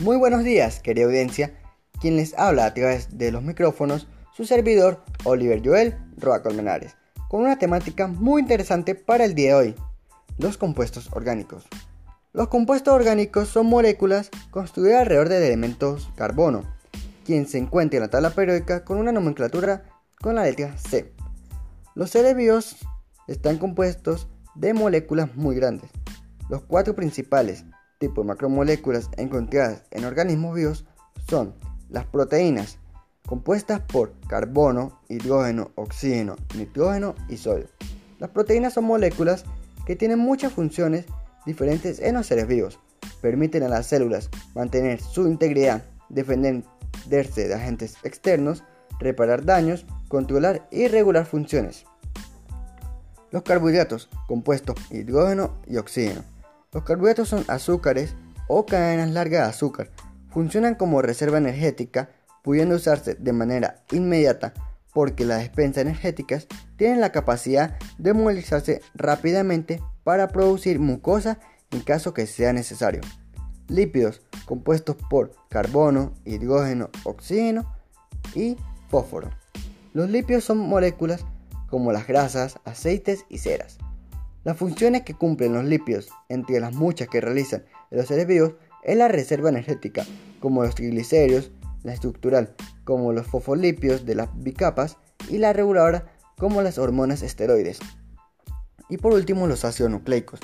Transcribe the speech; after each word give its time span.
Muy 0.00 0.16
buenos 0.16 0.44
días, 0.44 0.80
querida 0.80 1.04
audiencia. 1.04 1.52
Quien 2.00 2.16
les 2.16 2.32
habla 2.38 2.64
a 2.64 2.72
través 2.72 3.18
de 3.18 3.30
los 3.30 3.42
micrófonos, 3.42 4.08
su 4.34 4.46
servidor 4.46 5.04
Oliver 5.24 5.60
Joel 5.62 5.94
Roa 6.16 6.42
Colmenares, 6.42 6.96
con 7.28 7.42
una 7.42 7.58
temática 7.58 8.06
muy 8.06 8.40
interesante 8.40 8.94
para 8.94 9.26
el 9.26 9.34
día 9.34 9.48
de 9.48 9.54
hoy: 9.56 9.74
los 10.38 10.56
compuestos 10.56 11.10
orgánicos. 11.12 11.68
Los 12.32 12.48
compuestos 12.48 12.94
orgánicos 12.94 13.48
son 13.48 13.66
moléculas 13.66 14.30
construidas 14.50 15.02
alrededor 15.02 15.28
de 15.28 15.46
elementos 15.46 16.10
carbono, 16.16 16.62
quien 17.26 17.46
se 17.46 17.58
encuentra 17.58 17.98
en 17.98 18.04
la 18.04 18.08
tabla 18.08 18.30
periódica 18.30 18.86
con 18.86 18.96
una 18.96 19.12
nomenclatura 19.12 19.84
con 20.18 20.36
la 20.36 20.44
letra 20.44 20.78
C. 20.78 21.12
Los 21.94 22.08
seres 22.08 22.34
vivos 22.34 22.78
están 23.28 23.58
compuestos 23.58 24.28
de 24.54 24.72
moléculas 24.72 25.36
muy 25.36 25.56
grandes. 25.56 25.90
Los 26.48 26.62
cuatro 26.62 26.96
principales 26.96 27.66
tipos 28.00 28.24
de 28.24 28.28
macromoléculas 28.28 29.10
encontradas 29.18 29.82
en 29.90 30.06
organismos 30.06 30.56
vivos 30.56 30.86
son 31.28 31.54
las 31.90 32.06
proteínas, 32.06 32.78
compuestas 33.26 33.80
por 33.80 34.14
carbono, 34.26 35.00
hidrógeno, 35.08 35.70
oxígeno, 35.74 36.36
nitrógeno 36.56 37.14
y 37.28 37.36
sodio. 37.36 37.68
Las 38.18 38.30
proteínas 38.30 38.72
son 38.72 38.84
moléculas 38.84 39.44
que 39.86 39.96
tienen 39.96 40.18
muchas 40.18 40.52
funciones 40.52 41.04
diferentes 41.44 42.00
en 42.00 42.14
los 42.14 42.26
seres 42.26 42.48
vivos. 42.48 42.80
Permiten 43.20 43.64
a 43.64 43.68
las 43.68 43.86
células 43.86 44.30
mantener 44.54 45.00
su 45.00 45.28
integridad, 45.28 45.84
defenderse 46.08 47.48
de 47.48 47.54
agentes 47.54 47.96
externos, 48.02 48.64
reparar 48.98 49.44
daños, 49.44 49.84
controlar 50.08 50.66
y 50.70 50.88
regular 50.88 51.26
funciones. 51.26 51.84
Los 53.30 53.42
carbohidratos, 53.42 54.08
compuestos 54.26 54.76
hidrógeno 54.90 55.58
y 55.66 55.76
oxígeno. 55.76 56.22
Los 56.72 56.84
carbohidratos 56.84 57.28
son 57.28 57.44
azúcares 57.48 58.14
o 58.46 58.64
cadenas 58.64 59.10
largas 59.10 59.42
de 59.42 59.48
azúcar. 59.48 59.90
Funcionan 60.28 60.76
como 60.76 61.02
reserva 61.02 61.38
energética, 61.38 62.10
pudiendo 62.42 62.76
usarse 62.76 63.14
de 63.14 63.32
manera 63.32 63.82
inmediata 63.90 64.54
porque 64.92 65.24
las 65.24 65.40
despensas 65.40 65.82
energéticas 65.82 66.46
tienen 66.76 67.00
la 67.00 67.12
capacidad 67.12 67.78
de 67.98 68.12
movilizarse 68.12 68.82
rápidamente 68.94 69.82
para 70.04 70.28
producir 70.28 70.78
mucosa 70.80 71.38
en 71.70 71.80
caso 71.80 72.14
que 72.14 72.26
sea 72.26 72.52
necesario. 72.52 73.00
Lípidos 73.68 74.22
compuestos 74.46 74.96
por 75.08 75.32
carbono, 75.48 76.14
hidrógeno, 76.24 76.90
oxígeno 77.04 77.72
y 78.34 78.56
fósforo. 78.88 79.30
Los 79.92 80.10
lípidos 80.10 80.44
son 80.44 80.58
moléculas 80.58 81.24
como 81.68 81.92
las 81.92 82.06
grasas, 82.06 82.58
aceites 82.64 83.24
y 83.28 83.38
ceras. 83.38 83.78
Las 84.42 84.56
funciones 84.56 85.02
que 85.02 85.12
cumplen 85.12 85.52
los 85.52 85.64
lípidos, 85.64 86.08
entre 86.30 86.60
las 86.60 86.72
muchas 86.72 87.08
que 87.08 87.20
realizan 87.20 87.64
los 87.90 88.06
seres 88.06 88.26
vivos, 88.26 88.54
es 88.82 88.96
la 88.96 89.06
reserva 89.06 89.50
energética, 89.50 90.06
como 90.40 90.62
los 90.62 90.74
triglicéridos, 90.74 91.50
la 91.82 91.92
estructural, 91.92 92.54
como 92.84 93.12
los 93.12 93.26
fosfolípidos 93.26 94.06
de 94.06 94.14
las 94.14 94.30
bicapas, 94.34 94.96
y 95.28 95.36
la 95.36 95.52
reguladora, 95.52 96.06
como 96.38 96.62
las 96.62 96.78
hormonas 96.78 97.20
esteroides. 97.20 97.80
Y 98.88 98.96
por 98.96 99.12
último, 99.12 99.46
los 99.46 99.66
ácidos 99.66 99.90
nucleicos. 99.90 100.40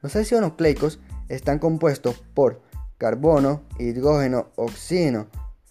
Los 0.00 0.16
ácidos 0.16 0.42
nucleicos 0.42 0.98
están 1.28 1.58
compuestos 1.58 2.24
por 2.32 2.62
carbono, 2.96 3.62
hidrógeno, 3.78 4.48
oxígeno, 4.56 5.26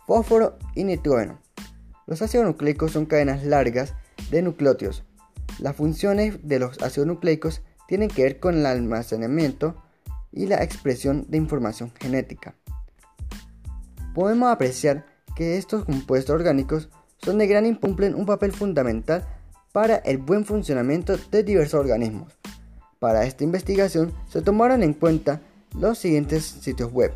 fósforo 0.06 0.60
y 0.76 0.84
nitrógeno. 0.84 1.42
Los 2.06 2.22
ácidos 2.22 2.46
nucleicos 2.46 2.92
son 2.92 3.08
cadenas 3.08 3.44
largas 3.44 3.96
de 4.30 4.44
nucleótidos 4.44 5.04
las 5.60 5.76
funciones 5.76 6.40
de 6.48 6.60
los 6.60 6.82
ácidos 6.82 7.08
nucleicos 7.08 7.62
tienen 7.88 8.10
que 8.10 8.24
ver 8.24 8.40
con 8.40 8.58
el 8.58 8.66
almacenamiento 8.66 9.76
y 10.32 10.48
la 10.48 10.64
expresión 10.64 11.26
de 11.30 11.38
información 11.38 11.92
genética. 12.00 12.56
Podemos 14.14 14.52
apreciar 14.52 15.06
que 15.36 15.58
estos 15.58 15.86
compuestos 15.86 16.34
orgánicos 16.34 16.90
son 17.18 17.38
de 17.38 17.48
gran 17.48 17.76
cumplen 17.76 18.16
un 18.16 18.26
papel 18.26 18.52
fundamental 18.52 19.28
para 19.72 19.96
el 19.98 20.18
buen 20.18 20.46
funcionamiento 20.46 21.18
de 21.32 21.44
diversos 21.44 21.80
organismos. 21.80 22.38
Para 23.00 23.26
esta 23.26 23.44
investigación 23.44 24.14
se 24.30 24.42
tomaron 24.42 24.84
en 24.84 24.94
cuenta 24.94 25.42
los 25.78 25.98
siguientes 25.98 26.46
sitios 26.46 26.92
web. 26.92 27.14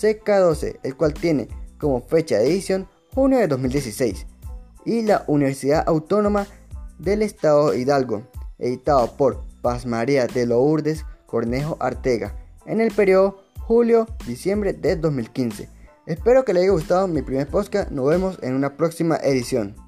CK12, 0.00 0.80
el 0.82 0.96
cual 0.96 1.14
tiene 1.14 1.48
como 1.78 2.00
fecha 2.00 2.38
de 2.38 2.46
edición 2.46 2.88
junio 3.14 3.38
de 3.38 3.46
2016, 3.46 4.26
y 4.84 5.02
la 5.02 5.24
Universidad 5.26 5.84
Autónoma 5.86 6.46
del 7.02 7.22
Estado 7.22 7.74
Hidalgo, 7.74 8.22
editado 8.58 9.16
por 9.16 9.42
Paz 9.60 9.86
María 9.86 10.26
de 10.26 10.46
Lourdes 10.46 11.04
Cornejo 11.26 11.76
Artega, 11.80 12.36
en 12.64 12.80
el 12.80 12.92
periodo 12.92 13.42
julio-diciembre 13.58 14.72
de 14.72 14.96
2015. 14.96 15.68
Espero 16.06 16.44
que 16.44 16.52
les 16.52 16.62
haya 16.62 16.72
gustado 16.72 17.08
mi 17.08 17.22
primer 17.22 17.48
podcast, 17.48 17.90
nos 17.90 18.08
vemos 18.08 18.38
en 18.42 18.54
una 18.54 18.76
próxima 18.76 19.16
edición. 19.16 19.81